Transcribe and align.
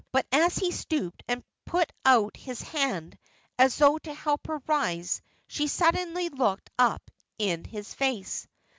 But 0.11 0.25
as 0.31 0.55
he 0.55 0.71
stooped 0.71 1.21
and 1.27 1.43
put 1.63 1.91
out 2.05 2.35
his 2.35 2.59
hand, 2.63 3.19
as 3.59 3.75
though 3.77 3.99
to 3.99 4.13
help 4.15 4.47
her 4.47 4.57
to 4.59 4.65
rise, 4.65 5.21
she 5.45 5.67
suddenly 5.67 6.29
looked 6.29 6.71
up 6.79 7.11
in 7.37 7.65
his 7.65 7.93
face. 7.93 8.47